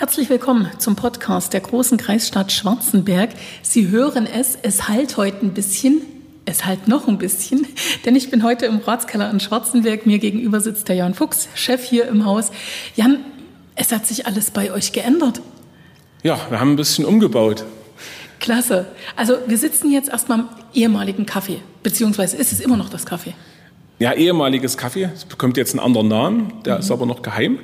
[0.00, 3.32] Herzlich willkommen zum Podcast der großen Kreisstadt Schwarzenberg.
[3.60, 6.00] Sie hören es, es halt heute ein bisschen,
[6.46, 7.66] es halt noch ein bisschen,
[8.06, 10.06] denn ich bin heute im Ratskeller in Schwarzenberg.
[10.06, 12.50] Mir gegenüber sitzt der Jan Fuchs, Chef hier im Haus.
[12.96, 13.18] Jan,
[13.74, 15.42] es hat sich alles bei euch geändert.
[16.22, 17.66] Ja, wir haben ein bisschen umgebaut.
[18.38, 18.86] Klasse.
[19.16, 23.34] Also wir sitzen jetzt erstmal im ehemaligen Kaffee, beziehungsweise ist es immer noch das Kaffee?
[23.98, 25.10] Ja, ehemaliges Kaffee.
[25.14, 26.80] Es bekommt jetzt einen anderen Namen, der mhm.
[26.80, 27.58] ist aber noch geheim.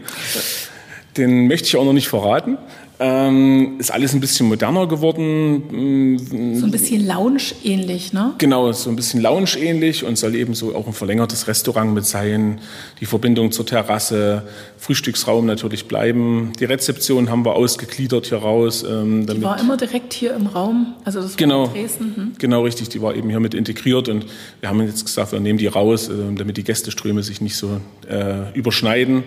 [1.17, 2.59] Den möchte ich auch noch nicht verraten.
[2.99, 6.17] Ähm, ist alles ein bisschen moderner geworden.
[6.59, 8.33] So ein bisschen Lounge-ähnlich, ne?
[8.39, 12.59] Genau, so ein bisschen Lounge-ähnlich und soll eben so auch ein verlängertes Restaurant mit sein.
[13.01, 14.45] Die Verbindung zur Terrasse,
[14.79, 16.53] Frühstücksraum natürlich bleiben.
[16.59, 18.83] Die Rezeption haben wir ausgegliedert hier raus.
[18.83, 22.13] Ähm, die war immer direkt hier im Raum, also das war genau, Dresden.
[22.17, 22.33] Hm?
[22.39, 22.89] Genau, richtig.
[22.89, 24.25] Die war eben hier mit integriert und
[24.61, 27.79] wir haben jetzt gesagt, wir nehmen die raus, äh, damit die Gästeströme sich nicht so
[28.09, 29.23] äh, überschneiden.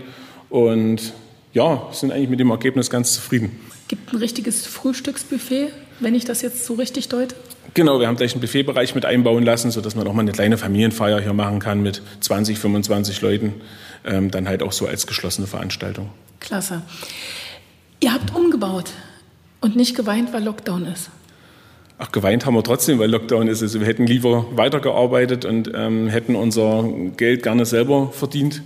[0.50, 1.14] Und
[1.59, 3.52] ja, sind eigentlich mit dem Ergebnis ganz zufrieden.
[3.90, 5.67] Gibt ein richtiges Frühstücksbuffet,
[6.00, 7.36] wenn ich das jetzt so richtig deute?
[7.73, 10.58] Genau, wir haben gleich einen Buffetbereich mit einbauen lassen, sodass man auch mal eine kleine
[10.58, 13.56] Familienfeier hier machen kann mit 20, 25 Leuten.
[14.06, 16.09] Ähm, dann halt auch so als geschlossene Veranstaltung.
[16.39, 16.81] Klasse.
[18.00, 18.91] Ihr habt umgebaut
[19.59, 21.09] und nicht geweint, weil Lockdown ist.
[21.97, 23.62] Ach, geweint haben wir trotzdem, weil Lockdown ist.
[23.62, 28.62] Also wir hätten lieber weitergearbeitet und ähm, hätten unser Geld gerne selber verdient.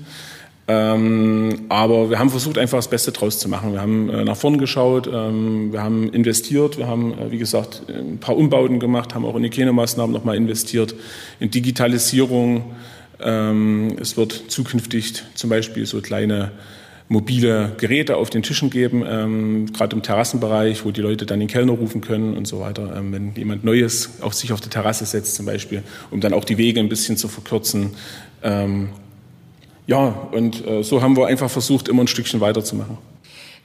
[0.65, 3.73] Ähm, aber wir haben versucht, einfach das Beste draus zu machen.
[3.73, 7.83] Wir haben äh, nach vorn geschaut, ähm, wir haben investiert, wir haben, äh, wie gesagt,
[7.89, 10.95] ein paar Umbauten gemacht, haben auch in Hygienemaßnahmen nochmal investiert,
[11.41, 12.75] in Digitalisierung.
[13.21, 16.51] Ähm, es wird zukünftig zum Beispiel so kleine
[17.09, 21.49] mobile Geräte auf den Tischen geben, ähm, gerade im Terrassenbereich, wo die Leute dann den
[21.49, 22.95] Kellner rufen können und so weiter.
[22.95, 26.45] Ähm, wenn jemand Neues auf sich auf die Terrasse setzt zum Beispiel, um dann auch
[26.45, 27.91] die Wege ein bisschen zu verkürzen.
[29.87, 32.97] Ja, und äh, so haben wir einfach versucht, immer ein Stückchen weiterzumachen.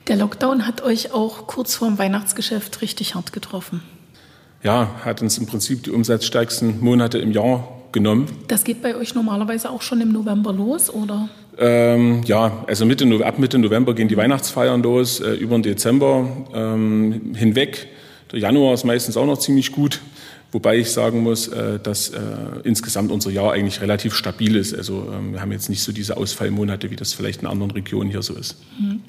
[0.08, 3.82] Der Lockdown hat euch auch kurz vor dem Weihnachtsgeschäft richtig hart getroffen.
[4.62, 8.26] Ja, hat uns im Prinzip die umsatzstärksten Monate im Jahr genommen.
[8.48, 11.28] Das geht bei euch normalerweise auch schon im November los, oder?
[11.58, 16.28] Ähm, ja, also Mitte, ab Mitte November gehen die Weihnachtsfeiern los, äh, über den Dezember
[16.54, 17.88] ähm, hinweg.
[18.32, 20.00] Der Januar ist meistens auch noch ziemlich gut.
[20.50, 22.18] Wobei ich sagen muss, äh, dass äh,
[22.64, 24.74] insgesamt unser Jahr eigentlich relativ stabil ist.
[24.74, 28.10] Also ähm, wir haben jetzt nicht so diese Ausfallmonate, wie das vielleicht in anderen Regionen
[28.10, 28.56] hier so ist.
[28.80, 29.02] Mhm.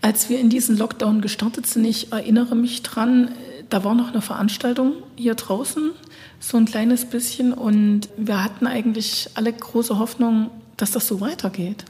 [0.00, 3.30] Als wir in diesen Lockdown gestartet sind, ich erinnere mich dran,
[3.68, 5.92] da war noch eine Veranstaltung hier draußen,
[6.40, 7.52] so ein kleines bisschen.
[7.52, 11.84] Und wir hatten eigentlich alle große Hoffnung, dass das so weitergeht.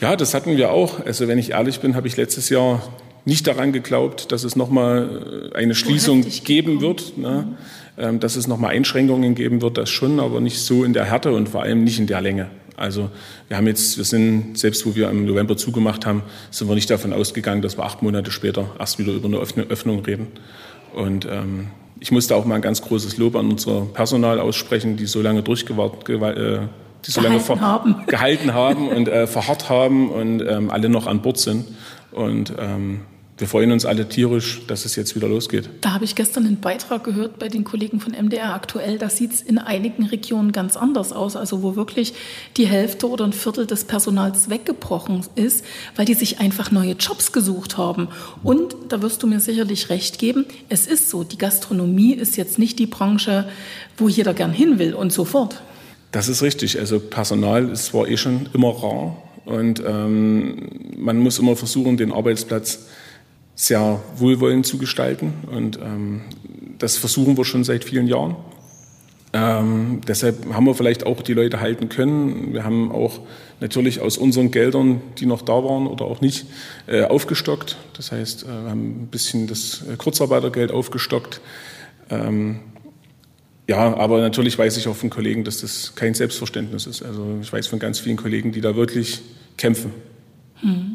[0.00, 1.04] Ja, das hatten wir auch.
[1.04, 2.82] Also wenn ich ehrlich bin, habe ich letztes Jahr
[3.24, 7.16] nicht daran geglaubt, dass es nochmal äh, eine Schließung geben wird.
[7.18, 7.56] Ne?
[7.96, 11.32] Ähm, dass es nochmal Einschränkungen geben wird, das schon, aber nicht so in der Härte
[11.32, 12.50] und vor allem nicht in der Länge.
[12.76, 13.08] Also
[13.46, 16.90] wir haben jetzt, wir sind, selbst wo wir im November zugemacht haben, sind wir nicht
[16.90, 20.26] davon ausgegangen, dass wir acht Monate später erst wieder über eine Öffnung reden.
[20.92, 21.68] Und ähm,
[22.00, 25.42] ich musste auch mal ein ganz großes Lob an unser Personal aussprechen, die so lange
[25.42, 26.58] durchgewartet, äh,
[27.06, 28.06] die so lange haben.
[28.08, 31.66] gehalten haben und äh, verharrt haben und ähm, alle noch an Bord sind.
[32.10, 33.02] Und ähm,
[33.36, 35.68] wir freuen uns alle tierisch, dass es jetzt wieder losgeht.
[35.80, 38.96] Da habe ich gestern einen Beitrag gehört bei den Kollegen von MDR aktuell.
[38.96, 41.34] Da sieht es in einigen Regionen ganz anders aus.
[41.34, 42.14] Also wo wirklich
[42.56, 45.64] die Hälfte oder ein Viertel des Personals weggebrochen ist,
[45.96, 48.06] weil die sich einfach neue Jobs gesucht haben.
[48.44, 52.60] Und da wirst du mir sicherlich recht geben, es ist so, die Gastronomie ist jetzt
[52.60, 53.48] nicht die Branche,
[53.96, 55.60] wo jeder gern hin will und so fort.
[56.12, 56.78] Das ist richtig.
[56.78, 62.12] Also Personal ist zwar eh schon immer rar und ähm, man muss immer versuchen, den
[62.12, 62.86] Arbeitsplatz
[63.54, 65.32] sehr wohlwollend zu gestalten.
[65.50, 66.22] Und ähm,
[66.78, 68.36] das versuchen wir schon seit vielen Jahren.
[69.32, 72.52] Ähm, deshalb haben wir vielleicht auch die Leute halten können.
[72.52, 73.20] Wir haben auch
[73.60, 76.46] natürlich aus unseren Geldern, die noch da waren oder auch nicht,
[76.86, 77.76] äh, aufgestockt.
[77.96, 81.40] Das heißt, äh, wir haben ein bisschen das äh, Kurzarbeitergeld aufgestockt.
[82.10, 82.60] Ähm,
[83.66, 87.02] ja, aber natürlich weiß ich auch von Kollegen, dass das kein Selbstverständnis ist.
[87.02, 89.22] Also ich weiß von ganz vielen Kollegen, die da wirklich
[89.56, 89.92] kämpfen.
[90.60, 90.93] Hm.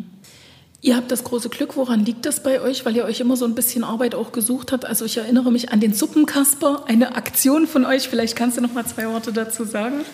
[0.81, 2.85] Ihr habt das große Glück, woran liegt das bei euch?
[2.85, 4.85] Weil ihr euch immer so ein bisschen Arbeit auch gesucht habt.
[4.85, 8.08] Also ich erinnere mich an den Suppenkasper, eine Aktion von euch.
[8.08, 10.05] Vielleicht kannst du noch mal zwei Worte dazu sagen.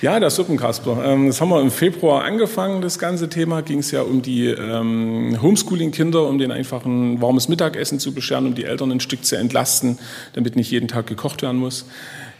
[0.00, 1.04] Ja, der Suppenkasper.
[1.04, 3.62] Ähm, das haben wir im Februar angefangen, das ganze Thema.
[3.62, 8.46] Ging es ja um die ähm, Homeschooling-Kinder, um denen einfach ein warmes Mittagessen zu bescheren,
[8.46, 9.98] um die Eltern ein Stück zu entlasten,
[10.34, 11.84] damit nicht jeden Tag gekocht werden muss.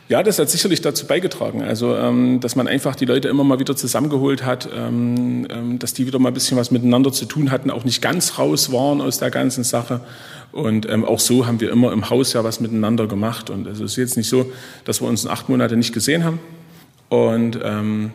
[0.08, 1.62] Ja, das hat sicherlich dazu beigetragen.
[1.62, 5.94] Also, ähm, dass man einfach die Leute immer mal wieder zusammengeholt hat, ähm, ähm, dass
[5.94, 9.00] die wieder mal ein bisschen was miteinander zu tun hatten, auch nicht ganz raus waren
[9.00, 10.00] aus der ganzen Sache.
[10.50, 13.48] Und ähm, auch so haben wir immer im Haus ja was miteinander gemacht.
[13.48, 14.52] Und es ist jetzt nicht so,
[14.84, 16.40] dass wir uns in acht Monate nicht gesehen haben.
[17.08, 18.12] Und ähm,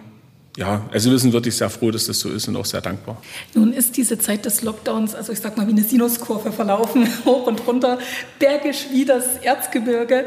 [0.57, 3.21] ja, also wir sind wirklich sehr froh, dass das so ist und auch sehr dankbar.
[3.53, 7.45] Nun ist diese Zeit des Lockdowns, also ich sag mal wie eine Sinuskurve verlaufen, hoch
[7.45, 7.99] und runter,
[8.39, 10.25] bergisch wie das Erzgebirge.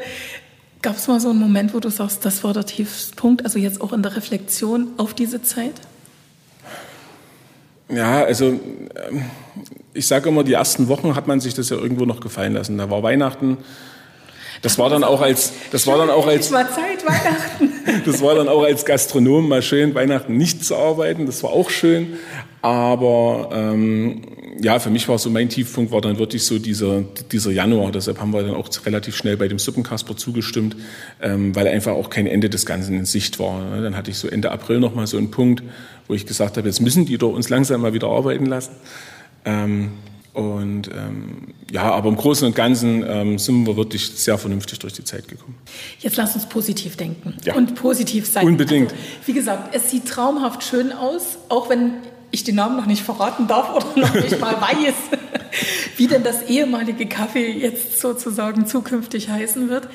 [0.82, 3.80] Gab es mal so einen Moment, wo du sagst, das war der Tiefpunkt, also jetzt
[3.80, 5.74] auch in der Reflexion auf diese Zeit?
[7.88, 9.30] Ja, also ähm,
[9.92, 12.78] ich sage immer, die ersten Wochen hat man sich das ja irgendwo noch gefallen lassen.
[12.78, 13.58] Da war Weihnachten,
[14.62, 18.02] das war dann auch als, das war dann auch als, war Zeit, Weihnachten.
[18.04, 21.26] das war dann auch als Gastronom mal schön, Weihnachten nicht zu arbeiten.
[21.26, 22.18] Das war auch schön.
[22.62, 24.22] Aber ähm,
[24.62, 27.02] ja, für mich war so mein Tiefpunkt war dann wirklich so dieser,
[27.32, 27.92] dieser Januar.
[27.92, 30.76] Deshalb haben wir dann auch relativ schnell bei dem Suppenkasper zugestimmt,
[31.22, 33.80] ähm, weil einfach auch kein Ende des Ganzen in Sicht war.
[33.80, 35.62] Dann hatte ich so Ende April noch mal so einen Punkt,
[36.08, 38.72] wo ich gesagt habe, jetzt müssen die doch uns langsam mal wieder arbeiten lassen.
[39.44, 39.92] Ähm,
[40.32, 44.92] und ähm, ja, aber im Großen und Ganzen ähm, sind wir wirklich sehr vernünftig durch
[44.92, 45.56] die Zeit gekommen.
[45.98, 47.56] Jetzt lass uns positiv denken Ja.
[47.56, 48.46] und positiv sein.
[48.46, 48.92] Unbedingt.
[48.92, 51.94] Also, wie gesagt, es sieht traumhaft schön aus, auch wenn
[52.30, 54.94] ich den Namen noch nicht verraten darf oder noch nicht mal weiß,
[55.96, 59.88] wie denn das ehemalige Kaffee jetzt sozusagen zukünftig heißen wird.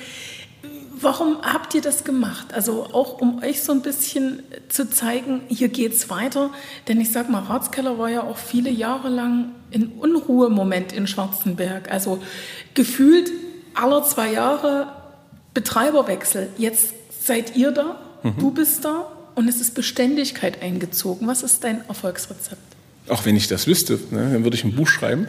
[0.98, 2.54] Warum habt ihr das gemacht?
[2.54, 6.52] Also auch um euch so ein bisschen zu zeigen, hier geht's weiter.
[6.88, 11.92] Denn ich sag mal, Ratskeller war ja auch viele Jahre lang ein Unruhemoment in Schwarzenberg.
[11.92, 12.20] Also
[12.76, 13.30] gefühlt
[13.74, 14.88] aller zwei Jahre
[15.54, 16.50] Betreiberwechsel.
[16.58, 18.00] Jetzt seid ihr da,
[18.40, 21.28] du bist da und es ist Beständigkeit eingezogen.
[21.28, 22.62] Was ist dein Erfolgsrezept?
[23.08, 25.28] Auch wenn ich das wüsste, ne, dann würde ich ein Buch schreiben.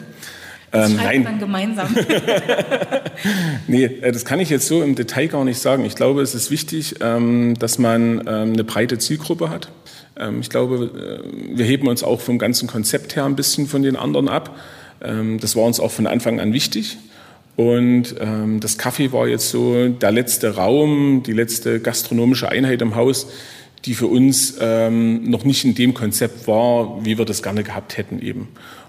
[0.71, 1.95] Das Ähm, nein, dann gemeinsam.
[3.67, 5.85] Nee, äh, das kann ich jetzt so im Detail gar nicht sagen.
[5.85, 9.71] Ich glaube, es ist wichtig, ähm, dass man ähm, eine breite Zielgruppe hat.
[10.19, 13.83] Ähm, Ich glaube, äh, wir heben uns auch vom ganzen Konzept her ein bisschen von
[13.83, 14.57] den anderen ab.
[14.99, 16.97] Das war uns auch von Anfang an wichtig.
[17.55, 18.15] Und
[18.61, 23.27] das Kaffee war jetzt so der letzte Raum, die letzte gastronomische Einheit im Haus,
[23.85, 27.97] die für uns ähm, noch nicht in dem Konzept war, wie wir das gerne gehabt
[27.97, 28.49] hätten eben.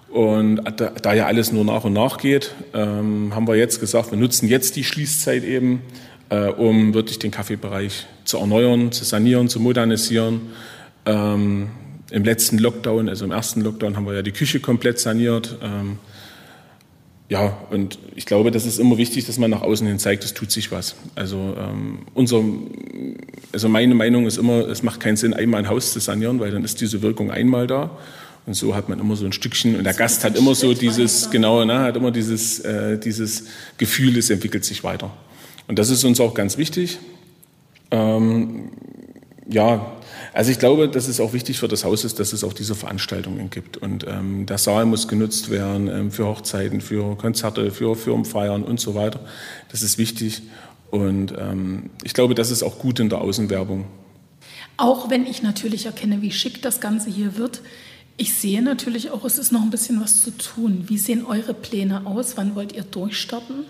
[0.09, 4.11] Und da, da ja alles nur nach und nach geht, ähm, haben wir jetzt gesagt,
[4.11, 5.81] wir nutzen jetzt die Schließzeit eben,
[6.29, 10.41] äh, um wirklich den Kaffeebereich zu erneuern, zu sanieren, zu modernisieren.
[11.05, 11.69] Ähm,
[12.09, 15.57] Im letzten Lockdown, also im ersten Lockdown, haben wir ja die Küche komplett saniert.
[15.61, 15.99] Ähm,
[17.29, 20.33] ja, und ich glaube, das ist immer wichtig, dass man nach außen hin zeigt, es
[20.33, 20.95] tut sich was.
[21.15, 22.41] Also, ähm, unser,
[23.51, 26.51] also meine Meinung ist immer, es macht keinen Sinn, einmal ein Haus zu sanieren, weil
[26.51, 27.97] dann ist diese Wirkung einmal da.
[28.45, 31.29] Und so hat man immer so ein Stückchen und der Gast hat immer so dieses,
[31.29, 33.43] genau, ne, hat immer dieses, äh, dieses
[33.77, 35.11] Gefühl, es entwickelt sich weiter.
[35.67, 36.97] Und das ist uns auch ganz wichtig.
[37.91, 38.69] Ähm,
[39.49, 39.93] ja,
[40.33, 42.75] also ich glaube, dass es auch wichtig für das Haus ist, dass es auch diese
[42.75, 43.77] Veranstaltungen gibt.
[43.77, 48.79] Und ähm, der Saal muss genutzt werden ähm, für Hochzeiten, für Konzerte, für Firmenfeiern und
[48.79, 49.19] so weiter.
[49.71, 50.41] Das ist wichtig.
[50.91, 53.85] Und ähm, ich glaube, das ist auch gut in der Außenwerbung.
[54.77, 57.61] Auch wenn ich natürlich erkenne, wie schick das Ganze hier wird.
[58.15, 60.85] Ich sehe natürlich auch, es ist noch ein bisschen was zu tun.
[60.87, 62.35] Wie sehen eure Pläne aus?
[62.35, 63.65] Wann wollt ihr durchstarten?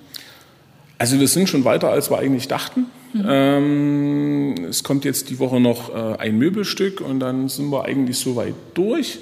[0.98, 2.88] Also wir sind schon weiter, als wir eigentlich dachten.
[3.14, 8.18] Ähm, es kommt jetzt die Woche noch äh, ein Möbelstück und dann sind wir eigentlich
[8.18, 9.20] soweit durch.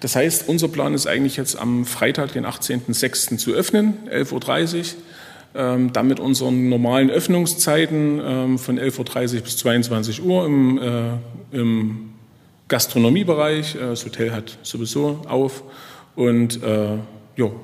[0.00, 3.36] Das heißt, unser Plan ist eigentlich jetzt am Freitag, den 18.06.
[3.36, 4.84] zu öffnen, 11.30 Uhr.
[5.52, 11.56] Ähm, dann mit unseren normalen Öffnungszeiten ähm, von 11.30 Uhr bis 22 Uhr im, äh,
[11.56, 12.10] im
[12.68, 13.74] Gastronomiebereich.
[13.74, 15.64] Äh, das Hotel hat sowieso auf.
[16.14, 16.98] Und äh,
[17.34, 17.60] jo,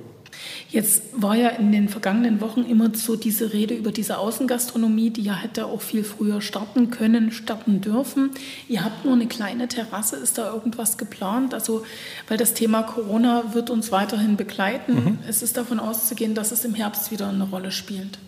[0.68, 5.22] Jetzt war ja in den vergangenen Wochen immer so diese Rede über diese Außengastronomie, die
[5.22, 8.30] ja hätte auch viel früher starten können, starten dürfen.
[8.68, 10.16] Ihr habt nur eine kleine Terrasse.
[10.16, 11.54] Ist da irgendwas geplant?
[11.54, 11.84] Also,
[12.28, 15.18] weil das Thema Corona wird uns weiterhin begleiten.
[15.28, 18.18] Es ist davon auszugehen, dass es im Herbst wieder eine Rolle spielt.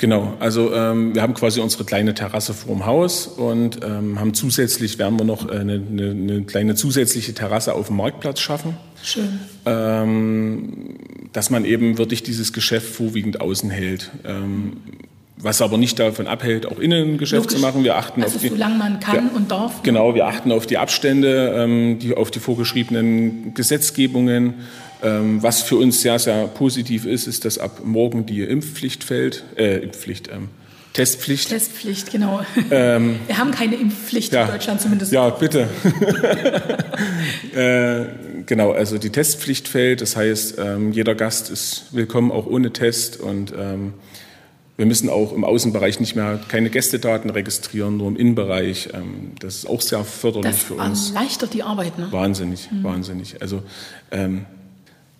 [0.00, 4.32] Genau, also ähm, wir haben quasi unsere kleine Terrasse vor dem Haus und ähm, haben
[4.32, 8.76] zusätzlich, werden wir noch äh, eine, eine, eine kleine zusätzliche Terrasse auf dem Marktplatz schaffen,
[9.02, 9.40] Schön.
[9.66, 10.96] ähm,
[11.32, 14.12] dass man eben wirklich dieses Geschäft vorwiegend außen hält.
[14.24, 14.74] Ähm,
[15.40, 17.62] was aber nicht davon abhält, auch innen ein Geschäft zu Logisch.
[17.62, 17.84] machen.
[17.84, 19.30] Wir achten Also auf die, solange man kann Ja.
[19.36, 19.82] und darf.
[19.84, 24.54] Genau, wir achten auf die Abstände, ähm, die, auf die vorgeschriebenen Gesetzgebungen.
[25.02, 29.44] Ähm, was für uns sehr, sehr positiv ist, ist, dass ab morgen die Impfpflicht fällt,
[29.56, 30.48] äh, Impfpflicht, ähm,
[30.92, 31.50] Testpflicht.
[31.50, 32.40] Testpflicht, genau.
[32.68, 34.46] Wir haben keine Impfpflicht ja.
[34.46, 35.12] in Deutschland zumindest.
[35.12, 35.68] Ja, bitte.
[37.54, 38.06] äh,
[38.44, 40.00] genau, also die Testpflicht fällt.
[40.00, 43.20] Das heißt, ähm, jeder Gast ist willkommen, auch ohne Test.
[43.20, 43.94] Und ähm,
[44.76, 48.88] wir müssen auch im Außenbereich nicht mehr keine Gästedaten registrieren, nur im Innenbereich.
[48.92, 51.10] Ähm, das ist auch sehr förderlich Das für uns.
[51.10, 52.08] erleichtert die Arbeit, ne?
[52.10, 53.40] Wahnsinnig, wahnsinnig.
[53.40, 53.62] Also
[54.10, 54.46] ähm,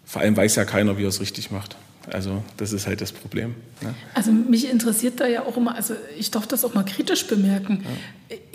[0.09, 1.77] vor allem weiß ja keiner, wie er es richtig macht.
[2.11, 3.55] Also das ist halt das Problem.
[3.83, 3.95] Ne?
[4.15, 7.85] Also mich interessiert da ja auch immer, also ich darf das auch mal kritisch bemerken.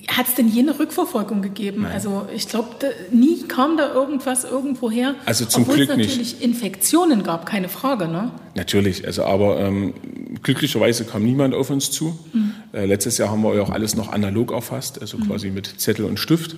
[0.07, 1.83] Hat es denn jene Rückverfolgung gegeben?
[1.83, 1.91] Nein.
[1.91, 2.69] Also ich glaube,
[3.11, 5.13] nie kam da irgendwas irgendwo her.
[5.25, 6.41] Also zum Glück es natürlich.
[6.41, 8.31] Infektionen gab, keine Frage, ne?
[8.55, 9.93] Natürlich, also aber ähm,
[10.41, 12.17] glücklicherweise kam niemand auf uns zu.
[12.33, 12.53] Mhm.
[12.73, 15.27] Äh, letztes Jahr haben wir ja auch alles noch analog erfasst, also mhm.
[15.27, 16.55] quasi mit Zettel und Stift.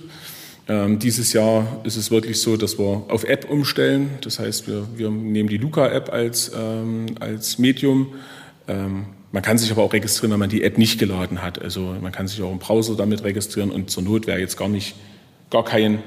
[0.68, 4.10] Ähm, dieses Jahr ist es wirklich so, dass wir auf App umstellen.
[4.22, 8.14] Das heißt, wir, wir nehmen die Luca-App als, ähm, als Medium.
[8.66, 11.60] Ähm, man kann sich aber auch registrieren, wenn man die App nicht geladen hat.
[11.60, 14.68] Also man kann sich auch im Browser damit registrieren und zur Not, wer jetzt gar
[14.68, 14.96] nicht,
[15.50, 16.02] gar kein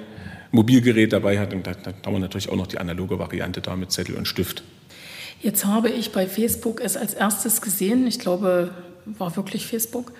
[0.51, 3.91] Mobilgerät dabei hat, dann, dann haben wir natürlich auch noch die analoge Variante da mit
[3.91, 4.63] Zettel und Stift.
[5.41, 8.71] Jetzt habe ich bei Facebook es als erstes gesehen, ich glaube,
[9.05, 10.11] war wirklich Facebook,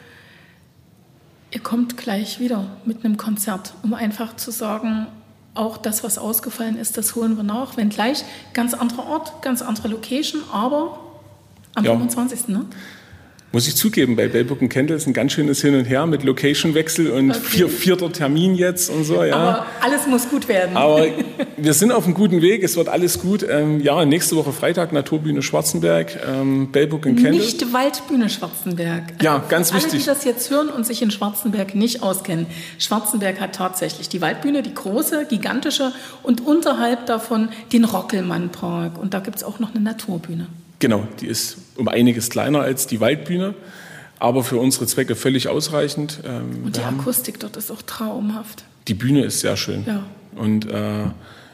[1.52, 5.08] Ihr kommt gleich wieder mit einem Konzert, um einfach zu sagen,
[5.56, 7.76] auch das, was ausgefallen ist, das holen wir nach.
[7.76, 11.00] Wenn gleich ganz anderer Ort, ganz andere Location, aber
[11.76, 11.92] am ja.
[11.92, 12.50] 25.
[12.50, 12.66] Ne?
[13.52, 16.24] Muss ich zugeben, bei Bellbook und Kendall ist ein ganz schönes Hin und Her mit
[16.24, 17.40] Location-Wechsel und okay.
[17.42, 19.24] vier, vierter Termin jetzt und so.
[19.24, 19.36] Ja.
[19.36, 20.78] Aber alles muss gut werden.
[20.78, 21.08] Aber
[21.58, 23.44] wir sind auf einem guten Weg, es wird alles gut.
[23.50, 27.34] Ähm, ja, nächste Woche Freitag Naturbühne Schwarzenberg, ähm, Bellbook und Kendall.
[27.34, 29.16] Nicht Waldbühne Schwarzenberg.
[29.24, 29.94] Ja, also ganz wichtig.
[29.94, 32.46] Alle, die das jetzt hören und sich in Schwarzenberg nicht auskennen.
[32.78, 35.92] Schwarzenberg hat tatsächlich die Waldbühne, die große, gigantische
[36.22, 39.00] und unterhalb davon den Rockelmann-Park.
[39.00, 40.46] Und da gibt es auch noch eine Naturbühne.
[40.80, 43.54] Genau, die ist um einiges kleiner als die Waldbühne,
[44.18, 46.22] aber für unsere Zwecke völlig ausreichend.
[46.26, 48.64] Ähm, und die Akustik dort ist auch traumhaft.
[48.88, 49.84] Die Bühne ist sehr schön.
[49.86, 50.04] Ja.
[50.36, 51.06] Und äh,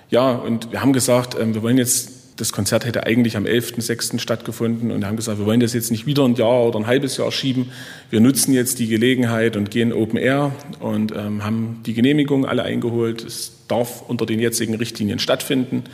[0.09, 4.19] ja, und wir haben gesagt, äh, wir wollen jetzt, das Konzert hätte eigentlich am 11.06.
[4.19, 7.17] stattgefunden und haben gesagt, wir wollen das jetzt nicht wieder ein Jahr oder ein halbes
[7.17, 7.71] Jahr schieben.
[8.09, 12.63] Wir nutzen jetzt die Gelegenheit und gehen Open Air und ähm, haben die Genehmigung alle
[12.63, 13.23] eingeholt.
[13.23, 15.85] Es darf unter den jetzigen Richtlinien stattfinden.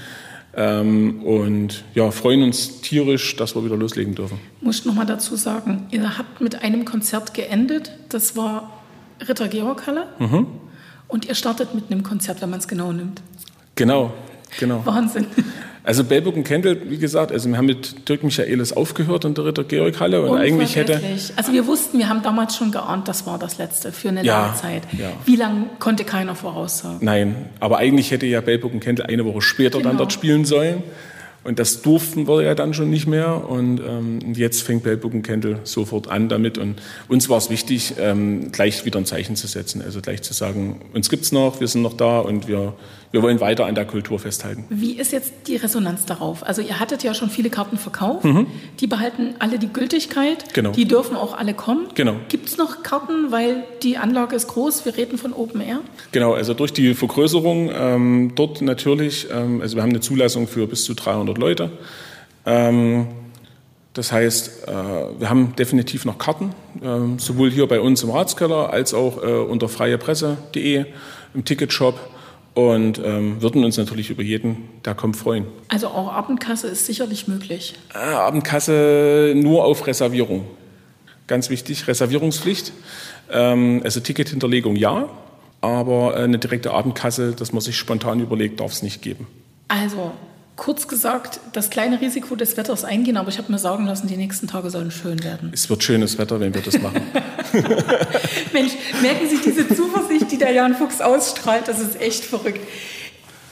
[0.53, 4.39] Ähm, und ja, freuen uns tierisch, dass wir wieder loslegen dürfen.
[4.59, 7.91] Muss ich noch mal dazu sagen, ihr habt mit einem Konzert geendet.
[8.09, 8.81] Das war
[9.27, 10.07] Ritter Georg Halle.
[10.19, 10.47] Mhm.
[11.07, 13.21] Und ihr startet mit einem Konzert, wenn man es genau nimmt.
[13.75, 14.13] Genau,
[14.59, 14.85] genau.
[14.85, 15.25] Wahnsinn.
[15.83, 19.45] Also Bellburg und Kendall, wie gesagt, also wir haben mit Dirk Michaelis aufgehört in der
[19.45, 21.01] Ritter Georg Halle und eigentlich hätte.
[21.35, 24.41] Also wir wussten, wir haben damals schon geahnt, das war das letzte für eine ja,
[24.41, 24.83] lange Zeit.
[24.97, 25.11] Ja.
[25.25, 26.99] Wie lange konnte keiner voraussagen?
[27.01, 29.89] Nein, aber eigentlich hätte ja Bellburg und Kendall eine Woche später genau.
[29.89, 30.83] dann dort spielen sollen.
[31.43, 33.49] Und das durften wir ja dann schon nicht mehr.
[33.49, 36.59] Und ähm, jetzt fängt Bellbook Kendall sofort an damit.
[36.59, 39.81] Und uns war es wichtig, ähm, gleich wieder ein Zeichen zu setzen.
[39.81, 42.73] Also gleich zu sagen, uns gibt's noch, wir sind noch da und wir,
[43.11, 44.65] wir wollen weiter an der Kultur festhalten.
[44.69, 46.45] Wie ist jetzt die Resonanz darauf?
[46.45, 48.25] Also ihr hattet ja schon viele Karten verkauft.
[48.25, 48.47] Mhm.
[48.79, 50.53] Die behalten alle die Gültigkeit.
[50.53, 50.71] Genau.
[50.71, 51.87] Die dürfen auch alle kommen.
[51.95, 52.15] Genau.
[52.29, 54.85] Gibt's noch Karten, weil die Anlage ist groß?
[54.85, 55.79] Wir reden von Open Air.
[56.11, 60.67] Genau, also durch die Vergrößerung ähm, dort natürlich, ähm, also wir haben eine Zulassung für
[60.67, 61.69] bis zu 300 300 Leute.
[62.45, 63.07] Ähm,
[63.93, 64.71] das heißt, äh,
[65.19, 69.25] wir haben definitiv noch Karten, äh, sowohl hier bei uns im Ratskeller als auch äh,
[69.25, 70.85] unter freiepresse.de
[71.33, 71.99] im Ticketshop
[72.53, 75.45] und ähm, würden uns natürlich über jeden, der kommt, freuen.
[75.69, 77.75] Also auch Abendkasse ist sicherlich möglich.
[77.93, 80.45] Äh, Abendkasse nur auf Reservierung.
[81.27, 82.73] Ganz wichtig, Reservierungspflicht.
[83.31, 85.07] Ähm, also Tickethinterlegung ja,
[85.61, 89.27] aber eine direkte Abendkasse, dass man sich spontan überlegt, darf es nicht geben.
[89.67, 90.11] Also
[90.55, 94.17] kurz gesagt, das kleine Risiko des Wetters eingehen, aber ich habe mir sagen lassen, die
[94.17, 95.51] nächsten Tage sollen schön werden.
[95.53, 97.01] Es wird schönes Wetter, wenn wir das machen.
[98.53, 102.59] Mensch, merken Sie diese Zuversicht, die der Jan Fuchs ausstrahlt, das ist echt verrückt.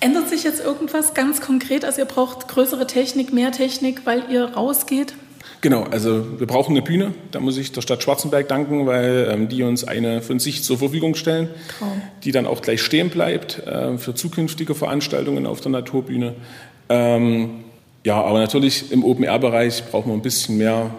[0.01, 1.84] Ändert sich jetzt irgendwas ganz konkret?
[1.84, 5.13] Also ihr braucht größere Technik, mehr Technik, weil ihr rausgeht?
[5.62, 7.13] Genau, also wir brauchen eine Bühne.
[7.32, 10.77] Da muss ich der Stadt Schwarzenberg danken, weil ähm, die uns eine von sich zur
[10.77, 12.01] Verfügung stellen, Traum.
[12.24, 16.36] die dann auch gleich stehen bleibt äh, für zukünftige Veranstaltungen auf der Naturbühne.
[16.89, 17.63] Ähm,
[18.03, 20.91] ja, aber natürlich im Open-Air-Bereich brauchen wir ein bisschen mehr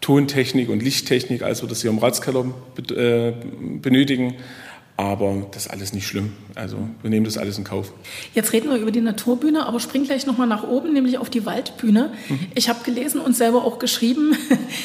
[0.00, 2.46] Tontechnik und Lichttechnik, als wir das hier im Ratskeller
[2.90, 3.32] äh,
[3.80, 4.34] benötigen.
[4.96, 6.32] Aber das ist alles nicht schlimm.
[6.54, 7.92] Also wir nehmen das alles in Kauf.
[8.32, 11.44] Jetzt reden wir über die Naturbühne, aber spring gleich nochmal nach oben, nämlich auf die
[11.44, 12.12] Waldbühne.
[12.28, 12.38] Mhm.
[12.54, 14.36] Ich habe gelesen und selber auch geschrieben,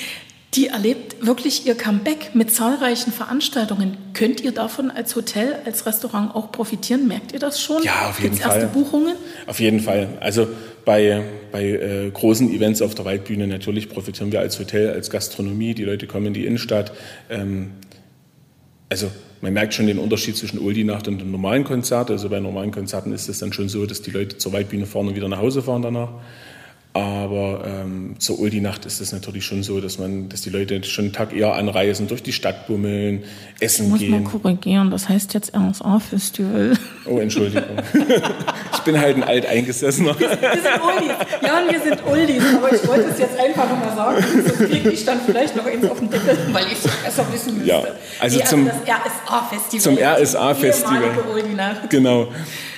[0.55, 3.97] die erlebt wirklich ihr Comeback mit zahlreichen Veranstaltungen.
[4.13, 7.07] Könnt ihr davon als Hotel, als Restaurant auch profitieren?
[7.07, 7.83] Merkt ihr das schon?
[7.83, 8.61] Ja, auf jeden Gibt's Fall.
[8.61, 9.15] erste Buchungen?
[9.47, 10.09] Auf jeden Fall.
[10.19, 10.47] Also
[10.85, 15.73] bei, bei äh, großen Events auf der Waldbühne natürlich profitieren wir als Hotel, als Gastronomie.
[15.73, 16.91] Die Leute kommen in die Innenstadt.
[17.29, 17.71] Ähm,
[18.89, 19.09] also
[19.41, 22.11] man merkt schon den Unterschied zwischen Oldie-Nacht und dem normalen Konzert.
[22.11, 25.07] Also bei normalen Konzerten ist es dann schon so, dass die Leute zur Waldbühne fahren
[25.07, 26.09] und wieder nach Hause fahren danach.
[26.91, 31.05] Aber ähm, zur Uldi-Nacht ist es natürlich schon so, dass man, dass die Leute schon
[31.05, 33.23] einen Tag eher anreisen, durch die Stadt bummeln,
[33.59, 34.11] essen ich muss gehen.
[34.11, 36.73] mal korrigieren, das heißt jetzt RSA-Festival.
[37.05, 37.77] Oh, Entschuldigung.
[38.73, 40.19] ich bin halt ein alteingesessener.
[40.19, 41.15] Wir sind Uldis.
[41.43, 45.05] Ja, wir sind Uldis, aber ich wollte es jetzt einfach nochmal sagen, sonst kriege ich
[45.05, 47.69] dann vielleicht noch eins auf den Deckel, weil ich es besser wissen müsste.
[47.69, 47.83] Ja,
[48.19, 49.79] also nee, zum- das RSA-Festival.
[49.79, 51.01] zum RSA-Festival.
[51.89, 52.29] Genau.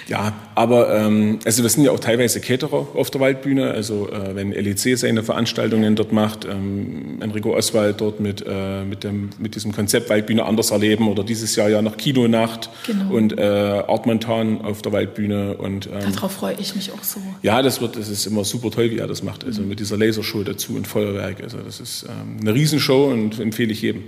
[0.08, 3.72] Ja, aber ähm, also wir sind ja auch teilweise Caterer auf der Waldbühne.
[3.72, 9.04] Also äh, wenn LEC seine Veranstaltungen dort macht, ähm, Enrico Oswald dort mit, äh, mit,
[9.04, 13.14] dem, mit diesem Konzept Waldbühne anders erleben oder dieses Jahr ja noch Kinonacht Genau.
[13.14, 17.20] und äh, Art Montan auf der Waldbühne und ähm, Darauf freue ich mich auch so.
[17.42, 19.44] ja, das wird, das ist immer super toll, wie er das macht.
[19.46, 21.42] Also mit dieser Lasershow dazu und Feuerwerk.
[21.44, 24.04] Also das ist ähm, eine Riesenshow und empfehle ich jedem.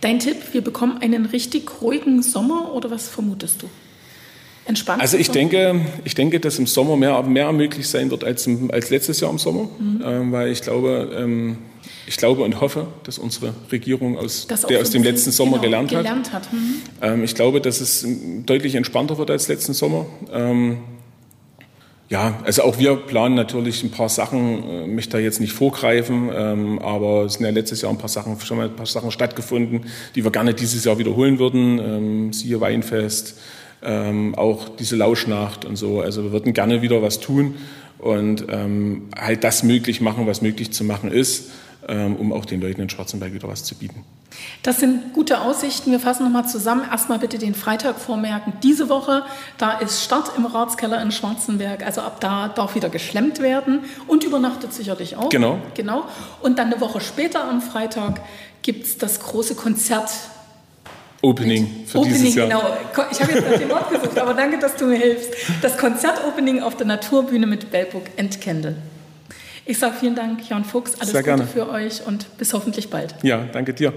[0.00, 3.66] Dein Tipp, wir bekommen einen richtig ruhigen Sommer oder was vermutest du?
[4.68, 5.00] Entspannt?
[5.00, 8.70] Also ich denke, ich denke, dass im Sommer mehr, mehr möglich sein wird als, im,
[8.70, 9.68] als letztes Jahr im Sommer,
[10.04, 11.56] ähm, weil ich glaube, ähm,
[12.06, 15.84] ich glaube und hoffe, dass unsere Regierung aus, Das der aus dem letzten Sommer genau,
[15.84, 15.98] gelernt hat.
[15.98, 16.52] Gelernt hat.
[16.52, 16.74] Mhm.
[17.00, 18.06] Ähm, ich glaube, dass es
[18.44, 20.04] deutlich entspannter wird als letzten Sommer.
[20.32, 20.78] Ähm,
[22.10, 26.30] ja, also auch wir planen natürlich ein paar Sachen, äh, möchte da jetzt nicht vorgreifen,
[26.34, 29.10] ähm, aber es sind ja letztes Jahr ein paar Sachen, schon mal ein paar Sachen
[29.10, 31.78] stattgefunden, die wir gerne dieses Jahr wiederholen würden.
[31.78, 33.38] Ähm, siehe Weinfest,
[33.82, 36.00] ähm, auch diese Lauschnacht und so.
[36.00, 37.54] Also wir würden gerne wieder was tun
[37.98, 41.50] und ähm, halt das möglich machen, was möglich zu machen ist,
[41.86, 44.04] ähm, um auch den Leuten in Schwarzenberg wieder was zu bieten.
[44.62, 45.90] Das sind gute Aussichten.
[45.90, 46.82] Wir fassen nochmal zusammen.
[46.90, 48.52] Erstmal bitte den Freitag vormerken.
[48.62, 49.24] Diese Woche,
[49.56, 51.84] da ist Start im Ratskeller in Schwarzenberg.
[51.84, 55.30] Also ab da darf wieder geschlemmt werden und übernachtet sicherlich auch.
[55.30, 55.58] Genau.
[55.74, 56.04] Genau.
[56.42, 58.20] Und dann eine Woche später am Freitag
[58.62, 60.10] gibt es das große Konzert.
[61.22, 62.48] Opening für Opening, dieses Jahr.
[62.48, 62.76] genau.
[63.10, 65.30] Ich habe jetzt nach dem Wort gesucht, aber danke, dass du mir hilfst.
[65.62, 68.76] Das Konzert-Opening auf der Naturbühne mit Bellburg and Kendall.
[69.64, 70.94] Ich sage vielen Dank, Jan Fuchs.
[70.94, 71.46] Alles Sehr Gute gerne.
[71.46, 73.14] für euch und bis hoffentlich bald.
[73.22, 73.92] Ja, danke dir.